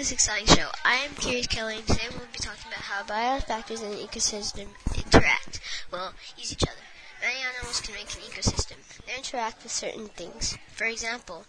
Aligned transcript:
this 0.00 0.12
exciting 0.12 0.46
show. 0.46 0.68
I 0.82 0.94
am 0.94 1.14
Curious 1.14 1.46
Kelly, 1.46 1.76
and 1.76 1.86
today 1.86 2.06
we'll 2.10 2.26
be 2.32 2.38
talking 2.38 2.72
about 2.72 2.80
how 2.80 3.02
biofactors 3.02 3.84
in 3.84 3.92
an 3.92 3.98
ecosystem 3.98 4.68
interact. 4.96 5.60
Well, 5.92 6.14
use 6.38 6.52
each 6.52 6.62
other. 6.62 6.80
Many 7.20 7.36
animals 7.54 7.82
can 7.82 7.94
make 7.94 8.10
an 8.14 8.22
ecosystem. 8.22 8.76
They 9.06 9.14
interact 9.14 9.62
with 9.62 9.72
certain 9.72 10.06
things. 10.08 10.56
For 10.72 10.86
example, 10.86 11.44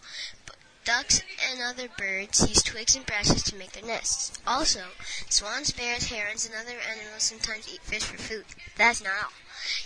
ducks 0.84 1.21
and 1.49 1.62
other 1.62 1.88
birds 1.98 2.48
use 2.48 2.63
twigs 2.63 2.95
and 2.95 3.05
branches 3.05 3.44
to 3.44 3.55
make 3.55 3.72
their 3.73 3.84
nests. 3.84 4.31
Also, 4.48 4.84
swans, 5.30 5.72
bears, 5.72 6.05
herons, 6.05 6.45
and 6.45 6.55
other 6.55 6.77
animals 6.89 7.23
sometimes 7.23 7.72
eat 7.72 7.81
fish 7.81 8.03
for 8.03 8.17
food. 8.17 8.45
That's 8.77 9.03
not 9.03 9.13
all. 9.23 9.31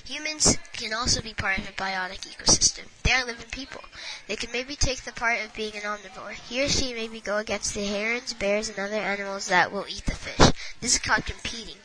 Humans 0.05 0.57
can 0.71 0.93
also 0.93 1.21
be 1.21 1.33
part 1.33 1.57
of 1.57 1.67
a 1.67 1.73
biotic 1.73 2.21
ecosystem. 2.21 2.85
They 3.03 3.11
are 3.11 3.25
living 3.25 3.49
people. 3.51 3.83
They 4.27 4.37
can 4.37 4.51
maybe 4.51 4.75
take 4.75 5.03
the 5.03 5.11
part 5.11 5.41
of 5.41 5.53
being 5.53 5.75
an 5.75 5.81
omnivore. 5.81 6.33
He 6.33 6.63
or 6.63 6.69
she 6.69 6.93
maybe 6.93 7.19
go 7.19 7.37
against 7.37 7.73
the 7.73 7.85
herons, 7.85 8.33
bears, 8.33 8.69
and 8.69 8.79
other 8.79 8.95
animals 8.95 9.47
that 9.47 9.71
will 9.71 9.85
eat 9.89 10.05
the 10.05 10.15
fish. 10.15 10.53
This 10.79 10.93
is 10.93 10.99
called 10.99 11.25
competing. 11.25 11.77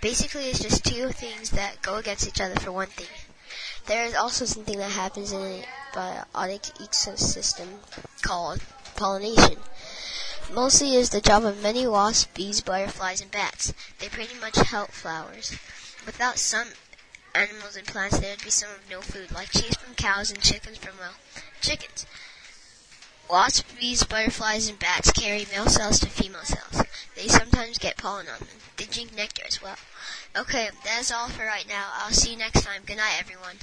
Basically, 0.00 0.46
it's 0.46 0.58
just 0.58 0.84
two 0.84 1.10
things 1.10 1.50
that 1.50 1.80
go 1.80 1.94
against 1.94 2.26
each 2.26 2.40
other 2.40 2.58
for 2.58 2.72
one 2.72 2.88
thing. 2.88 3.06
There 3.86 4.04
is 4.04 4.14
also 4.14 4.44
something 4.44 4.78
that 4.78 4.92
happens 4.92 5.32
in 5.32 5.40
a 5.40 5.66
biotic 5.92 6.72
ecosystem 6.78 7.80
called 8.22 8.60
pollination. 8.94 9.58
Mostly 10.52 10.94
is 10.94 11.10
the 11.10 11.20
job 11.20 11.44
of 11.44 11.62
many 11.62 11.86
wasps, 11.86 12.28
bees, 12.34 12.60
butterflies, 12.60 13.20
and 13.20 13.30
bats. 13.30 13.72
They 13.98 14.08
pretty 14.08 14.38
much 14.38 14.56
help 14.56 14.90
flowers. 14.92 15.56
Without 16.06 16.38
some 16.38 16.68
animals 17.34 17.76
and 17.76 17.86
plants, 17.86 18.18
there 18.18 18.30
would 18.30 18.44
be 18.44 18.50
some 18.50 18.70
of 18.70 18.90
no 18.90 19.00
food, 19.00 19.32
like 19.32 19.50
cheese 19.50 19.76
from 19.76 19.94
cows 19.94 20.30
and 20.30 20.40
chickens 20.40 20.78
from, 20.78 20.98
well, 20.98 21.14
chickens. 21.60 22.06
Wasps, 23.30 23.64
bees, 23.80 24.04
butterflies, 24.04 24.68
and 24.68 24.78
bats 24.78 25.10
carry 25.12 25.46
male 25.52 25.68
cells 25.68 25.98
to 26.00 26.06
female 26.06 26.44
cells. 26.44 26.86
They 27.16 27.28
sometimes 27.28 27.78
get 27.78 27.96
pollen 27.96 28.26
on 28.28 28.38
them. 28.40 28.58
They 28.76 28.84
drink 28.84 29.14
nectar 29.14 29.42
as 29.46 29.62
well. 29.62 29.76
Okay, 30.34 30.70
that's 30.82 31.12
all 31.12 31.28
for 31.28 31.44
right 31.44 31.68
now. 31.68 31.88
I'll 31.98 32.12
see 32.12 32.32
you 32.32 32.38
next 32.38 32.62
time. 32.62 32.82
Good 32.86 32.96
night, 32.96 33.16
everyone. 33.20 33.56